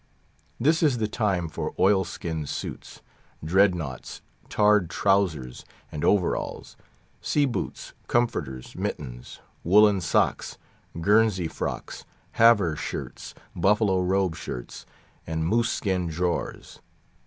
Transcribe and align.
This 0.59 0.81
is 0.81 0.97
the 0.97 1.07
time 1.07 1.47
for 1.47 1.75
oil 1.77 2.03
skin 2.03 2.47
suits, 2.47 3.03
dread 3.45 3.75
naughts, 3.75 4.21
tarred 4.49 4.89
trowsers 4.89 5.63
and 5.91 6.03
overalls, 6.03 6.75
sea 7.21 7.45
boots, 7.45 7.93
comforters, 8.07 8.75
mittens, 8.75 9.41
woollen 9.63 10.01
socks, 10.01 10.57
Guernsey 10.99 11.47
frocks, 11.47 12.03
Havre 12.37 12.75
shirts, 12.75 13.35
buffalo 13.55 14.01
robe 14.01 14.35
shirts, 14.35 14.87
and 15.27 15.45
moose 15.45 15.69
skin 15.69 16.07
drawers. 16.07 16.79